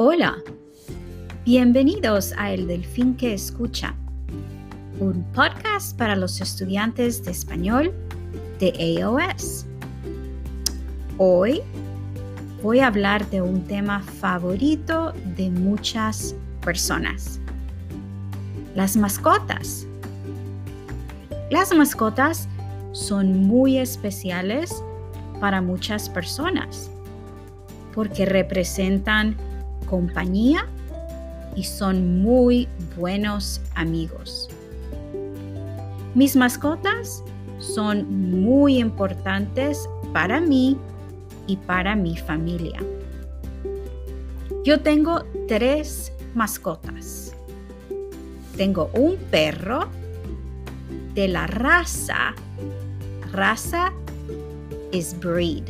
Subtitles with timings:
[0.00, 0.36] Hola,
[1.44, 3.96] bienvenidos a El Delfín que Escucha,
[5.00, 7.92] un podcast para los estudiantes de español
[8.60, 9.66] de AOS.
[11.16, 11.62] Hoy
[12.62, 17.40] voy a hablar de un tema favorito de muchas personas,
[18.76, 19.84] las mascotas.
[21.50, 22.48] Las mascotas
[22.92, 24.80] son muy especiales
[25.40, 26.88] para muchas personas
[27.92, 29.36] porque representan
[29.88, 30.66] compañía
[31.56, 34.48] y son muy buenos amigos.
[36.14, 37.22] Mis mascotas
[37.58, 40.76] son muy importantes para mí
[41.46, 42.78] y para mi familia.
[44.64, 47.34] Yo tengo tres mascotas.
[48.56, 49.88] Tengo un perro
[51.14, 52.34] de la raza.
[53.32, 53.92] Raza
[54.92, 55.64] es breed.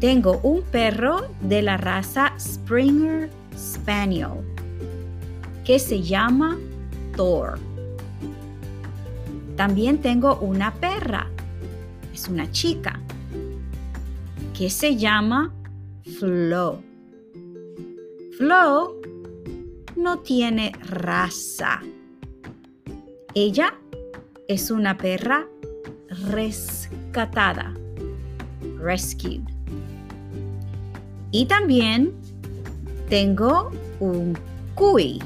[0.00, 4.44] Tengo un perro de la raza Springer Spaniel
[5.64, 6.56] que se llama
[7.16, 7.58] Thor.
[9.56, 11.26] También tengo una perra,
[12.14, 13.00] es una chica,
[14.56, 15.52] que se llama
[16.18, 16.80] Flo.
[18.36, 19.00] Flo
[19.96, 21.82] no tiene raza.
[23.34, 23.74] Ella
[24.46, 25.48] es una perra
[26.08, 27.74] rescatada,
[28.78, 29.57] rescued.
[31.30, 32.12] Y también
[33.08, 34.38] tengo un
[34.74, 35.20] cuy,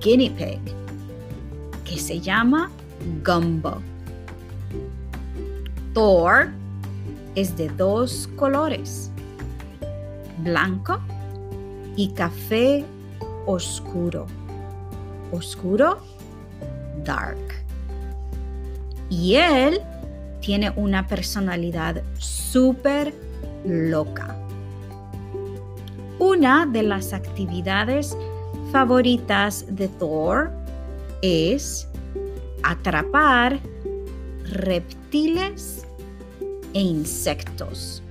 [0.00, 0.60] guinea pig,
[1.84, 2.70] que se llama
[3.24, 3.78] Gumbo.
[5.92, 6.48] Thor
[7.34, 9.10] es de dos colores,
[10.38, 11.00] blanco
[11.96, 12.84] y café
[13.46, 14.26] oscuro.
[15.32, 15.98] Oscuro,
[17.04, 17.38] dark.
[19.10, 19.80] Y él
[20.40, 23.12] tiene una personalidad súper
[23.64, 24.36] loca.
[26.18, 28.16] Una de las actividades
[28.72, 30.50] favoritas de Thor
[31.22, 31.88] es
[32.62, 33.58] atrapar
[34.44, 35.86] reptiles
[36.74, 38.02] e insectos.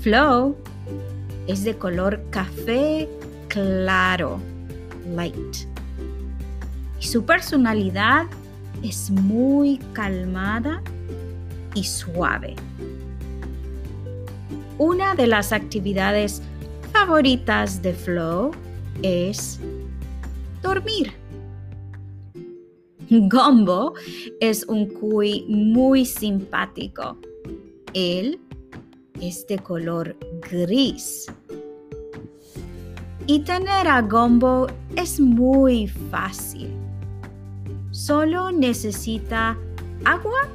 [0.00, 0.56] Flo
[1.46, 3.08] es de color café
[3.48, 4.38] claro,
[5.14, 5.56] light.
[7.00, 8.26] Y su personalidad
[8.82, 10.82] es muy calmada
[11.74, 12.54] y suave.
[14.78, 16.40] Una de las actividades
[16.92, 18.52] favoritas de Flo
[19.02, 19.58] es
[20.62, 21.12] dormir.
[23.10, 23.94] Gumbo
[24.40, 27.18] es un cuy muy simpático.
[27.92, 28.38] Él
[29.20, 30.16] es de color
[30.48, 31.26] gris.
[33.26, 36.70] Y tener a Gumbo es muy fácil.
[37.90, 39.58] Solo necesita
[40.04, 40.48] agua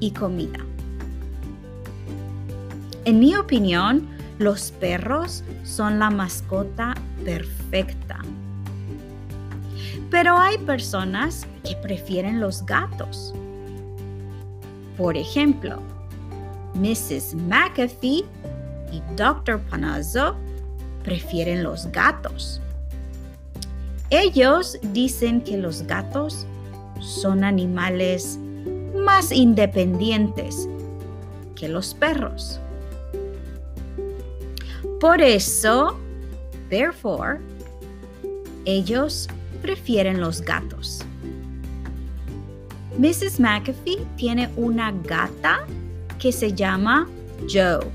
[0.00, 0.64] y comida.
[3.06, 8.18] En mi opinión, los perros son la mascota perfecta.
[10.10, 13.34] Pero hay personas que prefieren los gatos.
[14.96, 15.82] Por ejemplo,
[16.74, 17.34] Mrs.
[17.34, 18.24] McAfee
[18.90, 19.60] y Dr.
[19.60, 20.36] Panazzo
[21.02, 22.62] prefieren los gatos.
[24.08, 26.46] Ellos dicen que los gatos
[27.00, 28.38] son animales
[28.94, 30.68] más independientes
[31.54, 32.60] que los perros.
[35.04, 35.98] Por eso,
[36.70, 37.38] therefore,
[38.64, 39.28] ellos
[39.60, 41.04] prefieren los gatos.
[42.96, 43.38] Mrs.
[43.38, 45.66] McAfee tiene una gata
[46.18, 47.06] que se llama
[47.52, 47.86] Joe.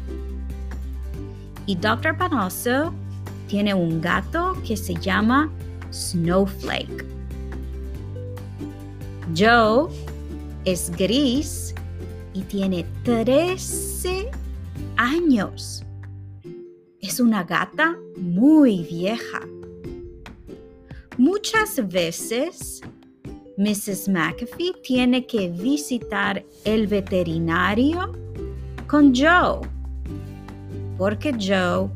[1.66, 2.16] Y Dr.
[2.16, 2.94] Panoso
[3.48, 5.50] tiene un gato que se llama
[5.92, 7.08] Snowflake.
[9.36, 9.90] Joe
[10.64, 11.74] es gris
[12.36, 14.30] y tiene 13
[14.96, 15.84] años.
[17.02, 19.40] Es una gata muy vieja.
[21.18, 22.82] Muchas veces
[23.58, 24.10] Mrs.
[24.10, 28.12] McAfee tiene que visitar el veterinario
[28.88, 29.62] con Joe,
[30.98, 31.90] porque Joe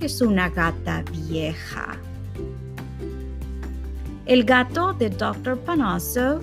[0.00, 1.96] es una gata vieja.
[4.26, 5.58] El gato de Dr.
[5.60, 6.40] Panoso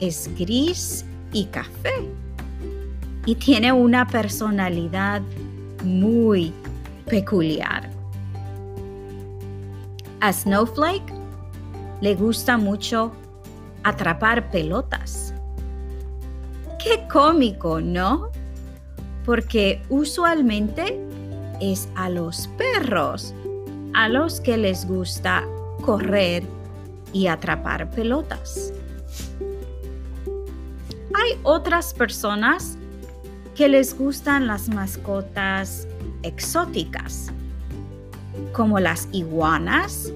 [0.00, 1.94] es gris y café
[3.24, 5.22] y tiene una personalidad
[5.84, 6.52] muy
[7.08, 7.88] peculiar.
[10.20, 11.12] A Snowflake
[12.00, 13.12] le gusta mucho
[13.82, 15.32] atrapar pelotas.
[16.82, 18.30] Qué cómico, ¿no?
[19.24, 20.98] Porque usualmente
[21.60, 23.34] es a los perros
[23.94, 25.44] a los que les gusta
[25.84, 26.44] correr
[27.12, 28.72] y atrapar pelotas.
[31.14, 32.78] Hay otras personas
[33.58, 35.88] que les gustan las mascotas
[36.22, 37.32] exóticas,
[38.52, 40.12] como las iguanas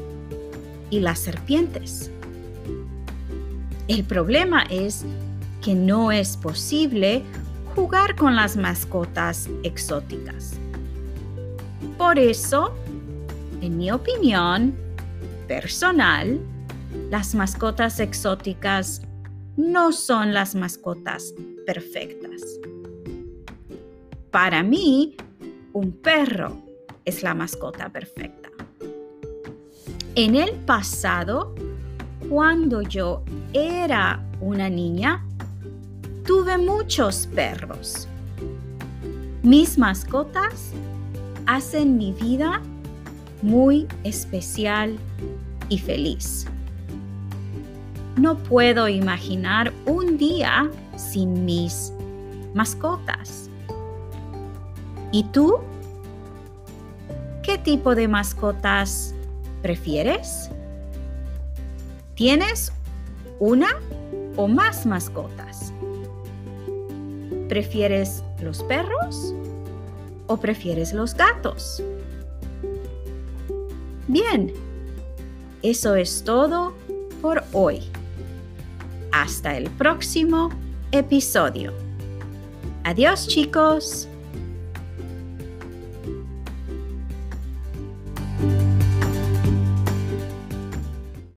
[0.90, 2.08] y las serpientes.
[3.88, 5.04] El problema es
[5.60, 7.24] que no es posible
[7.74, 10.52] jugar con las mascotas exóticas.
[11.98, 12.72] Por eso,
[13.60, 14.72] en mi opinión
[15.48, 16.38] personal,
[17.10, 19.02] las mascotas exóticas
[19.56, 21.34] no son las mascotas
[21.66, 22.40] perfectas.
[24.32, 25.14] Para mí,
[25.74, 26.56] un perro
[27.04, 28.48] es la mascota perfecta.
[30.14, 31.54] En el pasado,
[32.30, 35.22] cuando yo era una niña,
[36.26, 38.08] tuve muchos perros.
[39.42, 40.72] Mis mascotas
[41.44, 42.62] hacen mi vida
[43.42, 44.96] muy especial
[45.68, 46.46] y feliz.
[48.16, 51.92] No puedo imaginar un día sin mis
[52.54, 53.50] mascotas.
[55.12, 55.58] ¿Y tú?
[57.42, 59.14] ¿Qué tipo de mascotas
[59.60, 60.50] prefieres?
[62.14, 62.72] ¿Tienes
[63.38, 63.68] una
[64.36, 65.72] o más mascotas?
[67.48, 69.34] ¿Prefieres los perros
[70.28, 71.82] o prefieres los gatos?
[74.08, 74.52] Bien,
[75.62, 76.72] eso es todo
[77.20, 77.82] por hoy.
[79.12, 80.48] Hasta el próximo
[80.90, 81.72] episodio.
[82.84, 84.08] Adiós chicos.